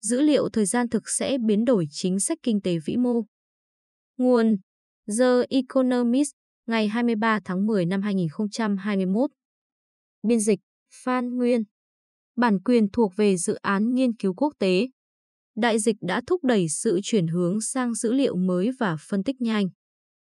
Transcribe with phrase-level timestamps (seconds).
[0.00, 3.24] dữ liệu thời gian thực sẽ biến đổi chính sách kinh tế vĩ mô.
[4.16, 4.56] Nguồn
[5.18, 6.30] The Economist,
[6.66, 9.30] ngày 23 tháng 10 năm 2021.
[10.22, 10.60] Biên dịch
[11.04, 11.62] Phan Nguyên.
[12.36, 14.88] Bản quyền thuộc về dự án nghiên cứu quốc tế.
[15.56, 19.40] Đại dịch đã thúc đẩy sự chuyển hướng sang dữ liệu mới và phân tích
[19.40, 19.68] nhanh.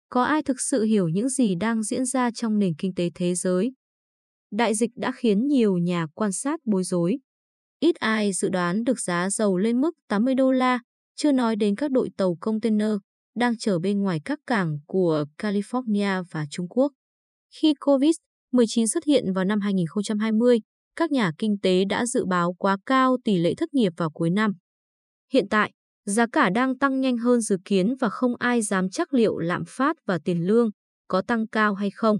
[0.09, 3.35] Có ai thực sự hiểu những gì đang diễn ra trong nền kinh tế thế
[3.35, 3.71] giới?
[4.51, 7.17] Đại dịch đã khiến nhiều nhà quan sát bối rối.
[7.83, 10.79] Ít ai dự đoán được giá dầu lên mức 80 đô la,
[11.15, 12.91] chưa nói đến các đội tàu container
[13.35, 16.91] đang chở bên ngoài các cảng của California và Trung Quốc.
[17.55, 20.59] Khi COVID-19 xuất hiện vào năm 2020,
[20.95, 24.29] các nhà kinh tế đã dự báo quá cao tỷ lệ thất nghiệp vào cuối
[24.29, 24.53] năm.
[25.33, 25.71] Hiện tại,
[26.05, 29.63] giá cả đang tăng nhanh hơn dự kiến và không ai dám chắc liệu lạm
[29.67, 30.69] phát và tiền lương
[31.07, 32.17] có tăng cao hay không.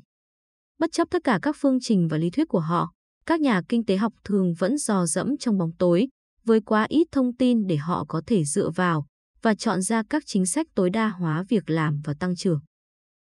[0.79, 2.92] Bất chấp tất cả các phương trình và lý thuyết của họ,
[3.25, 6.07] các nhà kinh tế học thường vẫn dò dẫm trong bóng tối,
[6.45, 9.05] với quá ít thông tin để họ có thể dựa vào
[9.41, 12.59] và chọn ra các chính sách tối đa hóa việc làm và tăng trưởng.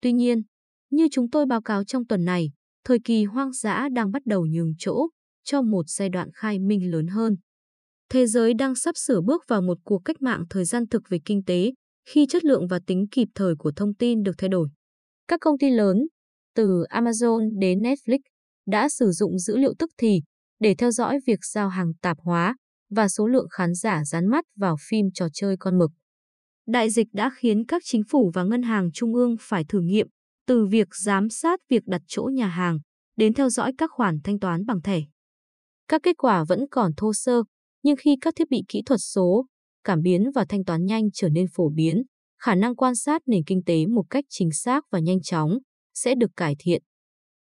[0.02, 0.42] Tuy nhiên,
[0.90, 2.52] như chúng tôi báo cáo trong tuần này,
[2.86, 5.08] thời kỳ hoang dã đang bắt đầu nhường chỗ
[5.44, 7.36] cho một giai đoạn khai minh lớn hơn.
[8.10, 11.20] Thế giới đang sắp sửa bước vào một cuộc cách mạng thời gian thực về
[11.26, 11.72] kinh tế
[12.10, 14.68] khi chất lượng và tính kịp thời của thông tin được thay đổi.
[15.28, 15.98] Các công ty lớn,
[16.56, 18.20] từ Amazon đến Netflix,
[18.66, 20.22] đã sử dụng dữ liệu tức thì
[20.60, 22.56] để theo dõi việc giao hàng tạp hóa
[22.90, 25.92] và số lượng khán giả dán mắt vào phim trò chơi con mực.
[26.68, 30.08] Đại dịch đã khiến các chính phủ và ngân hàng trung ương phải thử nghiệm
[30.48, 32.80] từ việc giám sát việc đặt chỗ nhà hàng
[33.16, 35.02] đến theo dõi các khoản thanh toán bằng thẻ.
[35.88, 37.44] Các kết quả vẫn còn thô sơ,
[37.84, 39.46] nhưng khi các thiết bị kỹ thuật số,
[39.84, 42.04] cảm biến và thanh toán nhanh trở nên phổ biến,
[42.42, 45.58] khả năng quan sát nền kinh tế một cách chính xác và nhanh chóng
[45.94, 46.84] sẽ được cải thiện.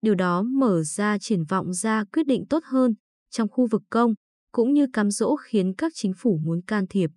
[0.05, 2.95] Điều đó mở ra triển vọng ra quyết định tốt hơn
[3.31, 4.15] trong khu vực công,
[4.53, 7.11] cũng như cám dỗ khiến các chính phủ muốn can thiệp.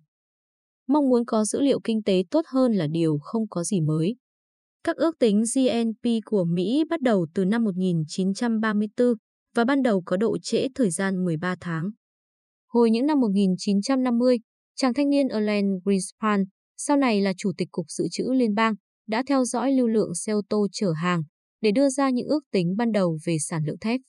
[0.86, 4.16] Mong muốn có dữ liệu kinh tế tốt hơn là điều không có gì mới.
[4.84, 9.14] Các ước tính GNP của Mỹ bắt đầu từ năm 1934
[9.54, 11.90] và ban đầu có độ trễ thời gian 13 tháng.
[12.68, 14.38] Hồi những năm 1950,
[14.76, 16.44] chàng thanh niên Alan Greenspan,
[16.76, 18.74] sau này là Chủ tịch Cục Dự trữ Liên bang,
[19.08, 21.22] đã theo dõi lưu lượng xe ô tô chở hàng
[21.60, 24.00] để đưa ra những ước tính ban đầu về sản lượng thép.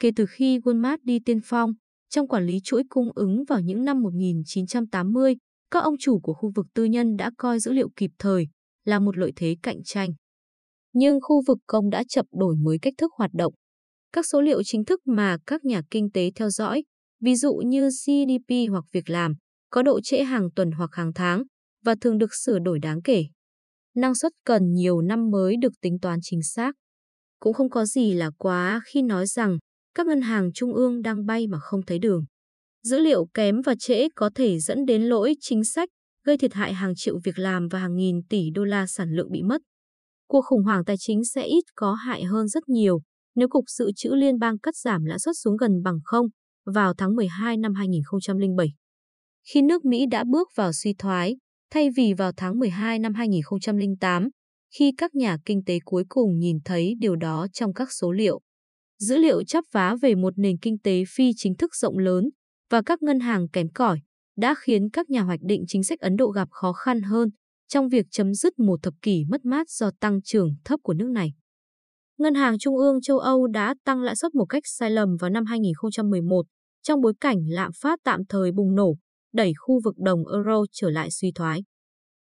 [0.00, 1.70] Kể từ khi Walmart đi tiên phong,
[2.10, 5.36] trong quản lý chuỗi cung ứng vào những năm 1980,
[5.70, 8.48] các ông chủ của khu vực tư nhân đã coi dữ liệu kịp thời
[8.84, 10.10] là một lợi thế cạnh tranh.
[10.92, 13.54] Nhưng khu vực công đã chậm đổi mới cách thức hoạt động.
[14.12, 16.84] Các số liệu chính thức mà các nhà kinh tế theo dõi,
[17.20, 19.34] ví dụ như GDP hoặc việc làm,
[19.70, 21.42] có độ trễ hàng tuần hoặc hàng tháng
[21.84, 23.24] và thường được sửa đổi đáng kể.
[23.94, 26.72] Năng suất cần nhiều năm mới được tính toán chính xác.
[27.40, 29.58] Cũng không có gì là quá khi nói rằng
[29.94, 32.24] các ngân hàng trung ương đang bay mà không thấy đường.
[32.82, 35.88] Dữ liệu kém và trễ có thể dẫn đến lỗi chính sách,
[36.24, 39.30] gây thiệt hại hàng triệu việc làm và hàng nghìn tỷ đô la sản lượng
[39.30, 39.62] bị mất.
[40.28, 43.00] Cuộc khủng hoảng tài chính sẽ ít có hại hơn rất nhiều
[43.34, 46.26] nếu Cục Dự trữ Liên bang cắt giảm lãi suất xuống gần bằng không
[46.66, 48.68] vào tháng 12 năm 2007.
[49.52, 51.36] Khi nước Mỹ đã bước vào suy thoái,
[51.74, 54.28] thay vì vào tháng 12 năm 2008,
[54.78, 58.40] khi các nhà kinh tế cuối cùng nhìn thấy điều đó trong các số liệu.
[58.98, 62.24] Dữ liệu chắp vá về một nền kinh tế phi chính thức rộng lớn
[62.70, 64.00] và các ngân hàng kém cỏi
[64.36, 67.28] đã khiến các nhà hoạch định chính sách Ấn Độ gặp khó khăn hơn
[67.68, 71.08] trong việc chấm dứt một thập kỷ mất mát do tăng trưởng thấp của nước
[71.08, 71.32] này.
[72.18, 75.30] Ngân hàng Trung ương châu Âu đã tăng lãi suất một cách sai lầm vào
[75.30, 76.46] năm 2011
[76.82, 78.94] trong bối cảnh lạm phát tạm thời bùng nổ,
[79.34, 81.62] đẩy khu vực đồng euro trở lại suy thoái.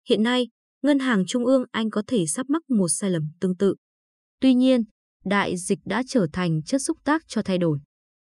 [0.08, 0.48] Hiện nay,
[0.82, 3.74] Ngân hàng Trung ương Anh có thể sắp mắc một sai lầm tương tự.
[4.40, 4.84] Tuy nhiên,
[5.24, 7.78] đại dịch đã trở thành chất xúc tác cho thay đổi.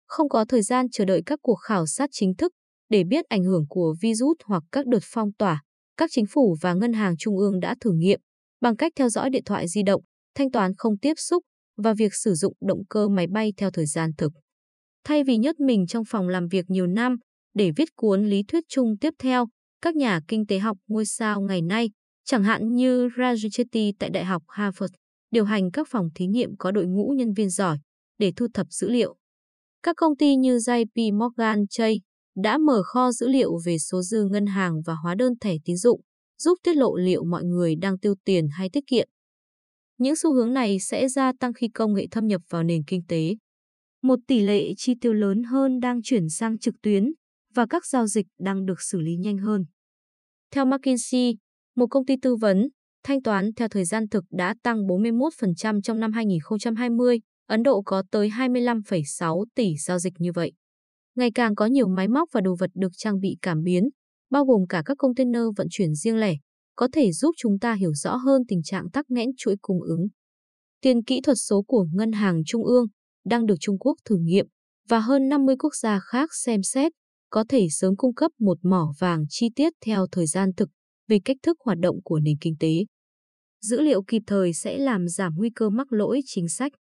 [0.08, 2.52] Không có thời gian chờ đợi các cuộc khảo sát chính thức
[2.90, 5.62] để biết ảnh hưởng của virus hoặc các đợt phong tỏa,
[5.98, 8.20] các chính phủ và ngân hàng trung ương đã thử nghiệm
[8.62, 10.02] bằng cách theo dõi điện thoại di động,
[10.36, 11.44] thanh toán không tiếp xúc
[11.78, 14.32] và việc sử dụng động cơ máy bay theo thời gian thực.
[15.04, 17.18] Thay vì nhốt mình trong phòng làm việc nhiều năm
[17.56, 19.48] để viết cuốn lý thuyết chung tiếp theo,
[19.82, 21.90] các nhà kinh tế học ngôi sao ngày nay,
[22.26, 24.94] chẳng hạn như Raju Chetty tại Đại học Harvard,
[25.32, 27.78] điều hành các phòng thí nghiệm có đội ngũ nhân viên giỏi
[28.18, 29.16] để thu thập dữ liệu.
[29.84, 32.00] Các công ty như JP Morgan Chase
[32.44, 35.78] đã mở kho dữ liệu về số dư ngân hàng và hóa đơn thẻ tín
[35.78, 36.02] dụng,
[36.42, 39.08] giúp tiết lộ liệu mọi người đang tiêu tiền hay tiết kiệm.
[39.98, 43.02] Những xu hướng này sẽ gia tăng khi công nghệ thâm nhập vào nền kinh
[43.08, 43.36] tế.
[44.02, 47.12] Một tỷ lệ chi tiêu lớn hơn đang chuyển sang trực tuyến
[47.56, 49.66] và các giao dịch đang được xử lý nhanh hơn.
[50.52, 51.36] Theo McKinsey,
[51.76, 52.68] một công ty tư vấn,
[53.04, 58.04] thanh toán theo thời gian thực đã tăng 41% trong năm 2020, Ấn Độ có
[58.12, 60.52] tới 25,6 tỷ giao dịch như vậy.
[61.16, 63.84] Ngày càng có nhiều máy móc và đồ vật được trang bị cảm biến,
[64.30, 66.36] bao gồm cả các container vận chuyển riêng lẻ,
[66.76, 70.08] có thể giúp chúng ta hiểu rõ hơn tình trạng tắc nghẽn chuỗi cung ứng.
[70.82, 72.86] Tiền kỹ thuật số của Ngân hàng Trung ương
[73.26, 74.46] đang được Trung Quốc thử nghiệm
[74.90, 76.92] và hơn 50 quốc gia khác xem xét
[77.30, 80.70] có thể sớm cung cấp một mỏ vàng chi tiết theo thời gian thực
[81.08, 82.86] về cách thức hoạt động của nền kinh tế.
[83.62, 86.72] Dữ liệu kịp thời sẽ làm giảm nguy cơ mắc lỗi chính sách.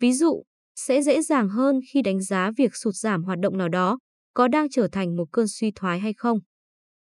[0.00, 0.42] Ví dụ,
[0.76, 3.98] sẽ dễ dàng hơn khi đánh giá việc sụt giảm hoạt động nào đó
[4.34, 6.38] có đang trở thành một cơn suy thoái hay không.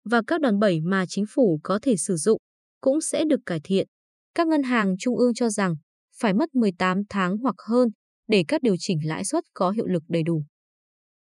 [0.05, 2.37] Và các đòn bẩy mà chính phủ có thể sử dụng
[2.81, 3.87] cũng sẽ được cải thiện.
[4.35, 5.75] Các ngân hàng trung ương cho rằng
[6.19, 7.89] phải mất 18 tháng hoặc hơn
[8.27, 10.43] để các điều chỉnh lãi suất có hiệu lực đầy đủ.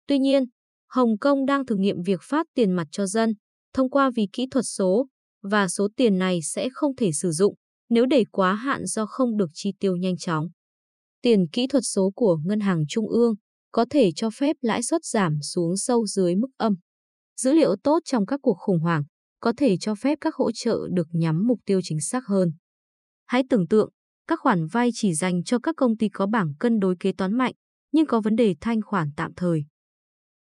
[0.08, 0.44] Tuy nhiên,
[0.88, 3.34] Hồng Kông đang thử nghiệm việc phát tiền mặt cho dân
[3.74, 5.08] thông qua vì kỹ thuật số
[5.44, 7.56] và số tiền này sẽ không thể sử dụng
[7.90, 10.48] nếu để quá hạn do không được chi tiêu nhanh chóng.
[11.22, 13.34] Tiền kỹ thuật số của Ngân hàng Trung ương
[13.72, 16.74] có thể cho phép lãi suất giảm xuống sâu dưới mức âm.
[17.42, 19.04] Dữ liệu tốt trong các cuộc khủng hoảng
[19.40, 22.52] có thể cho phép các hỗ trợ được nhắm mục tiêu chính xác hơn.
[23.26, 23.90] Hãy tưởng tượng,
[24.28, 27.34] các khoản vay chỉ dành cho các công ty có bảng cân đối kế toán
[27.38, 27.54] mạnh,
[27.92, 29.66] nhưng có vấn đề thanh khoản tạm thời.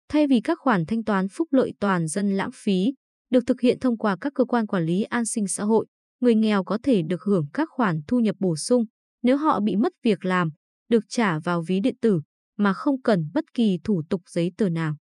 [0.09, 2.93] Thay vì các khoản thanh toán phúc lợi toàn dân lãng phí,
[3.29, 5.85] được thực hiện thông qua các cơ quan quản lý an sinh xã hội,
[6.19, 8.85] người nghèo có thể được hưởng các khoản thu nhập bổ sung
[9.21, 10.49] nếu họ bị mất việc làm,
[10.89, 12.21] được trả vào ví điện tử
[12.57, 14.95] mà không cần bất kỳ thủ tục giấy tờ nào.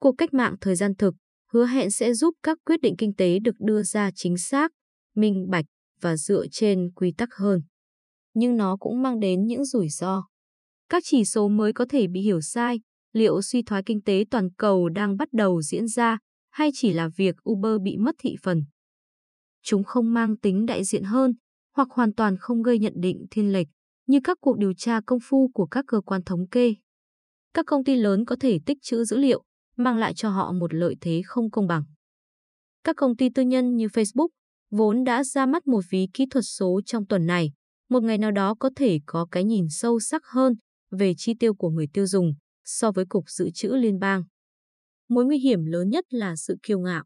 [0.00, 1.14] Cuộc cách mạng thời gian thực
[1.52, 4.72] hứa hẹn sẽ giúp các quyết định kinh tế được đưa ra chính xác,
[5.16, 5.64] minh bạch
[6.00, 7.62] và dựa trên quy tắc hơn.
[8.34, 10.24] Nhưng nó cũng mang đến những rủi ro.
[10.88, 12.80] Các chỉ số mới có thể bị hiểu sai,
[13.12, 16.18] liệu suy thoái kinh tế toàn cầu đang bắt đầu diễn ra
[16.50, 18.64] hay chỉ là việc Uber bị mất thị phần.
[19.62, 21.32] Chúng không mang tính đại diện hơn
[21.76, 23.66] hoặc hoàn toàn không gây nhận định thiên lệch
[24.06, 26.74] như các cuộc điều tra công phu của các cơ quan thống kê.
[27.54, 29.42] Các công ty lớn có thể tích trữ dữ liệu,
[29.76, 31.82] mang lại cho họ một lợi thế không công bằng.
[32.84, 34.28] Các công ty tư nhân như Facebook
[34.70, 37.52] vốn đã ra mắt một ví kỹ thuật số trong tuần này,
[37.88, 40.54] một ngày nào đó có thể có cái nhìn sâu sắc hơn
[40.90, 42.34] về chi tiêu của người tiêu dùng
[42.64, 44.22] so với Cục Dự trữ Liên bang.
[45.08, 47.04] Mối nguy hiểm lớn nhất là sự kiêu ngạo.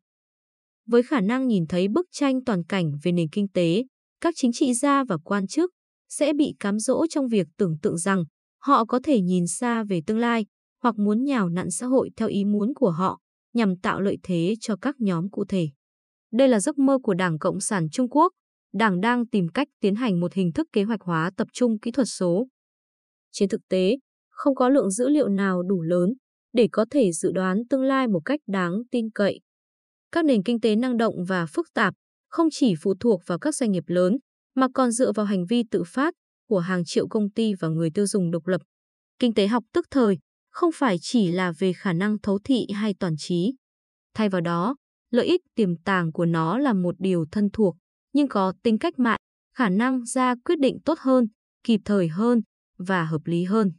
[0.87, 3.85] Với khả năng nhìn thấy bức tranh toàn cảnh về nền kinh tế,
[4.21, 5.71] các chính trị gia và quan chức
[6.09, 8.25] sẽ bị cám dỗ trong việc tưởng tượng rằng
[8.63, 10.47] họ có thể nhìn xa về tương lai
[10.83, 13.21] hoặc muốn nhào nặn xã hội theo ý muốn của họ
[13.53, 15.69] nhằm tạo lợi thế cho các nhóm cụ thể.
[16.33, 18.33] Đây là giấc mơ của Đảng Cộng sản Trung Quốc.
[18.73, 21.91] Đảng đang tìm cách tiến hành một hình thức kế hoạch hóa tập trung kỹ
[21.91, 22.47] thuật số.
[23.33, 23.97] Trên thực tế,
[24.35, 26.15] không có lượng dữ liệu nào đủ lớn
[26.53, 29.41] để có thể dự đoán tương lai một cách đáng tin cậy.
[30.13, 31.95] Các nền kinh tế năng động và phức tạp
[32.29, 34.17] không chỉ phụ thuộc vào các doanh nghiệp lớn,
[34.55, 36.15] mà còn dựa vào hành vi tự phát
[36.49, 38.61] của hàng triệu công ty và người tiêu dùng độc lập.
[39.19, 40.19] Kinh tế học tức thời
[40.51, 43.55] không phải chỉ là về khả năng thấu thị hay toàn trí.
[44.15, 44.77] Thay vào đó,
[45.11, 47.77] lợi ích tiềm tàng của nó là một điều thân thuộc,
[48.13, 49.21] nhưng có tính cách mạng,
[49.57, 51.27] khả năng ra quyết định tốt hơn,
[51.65, 52.41] kịp thời hơn
[52.79, 53.73] và hợp lý hơn.